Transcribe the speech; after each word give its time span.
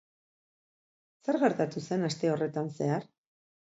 Zer 1.29 1.39
gertatu 1.45 1.87
zen 1.91 2.11
aste 2.11 2.35
horretan 2.35 2.77
zehar? 2.77 3.11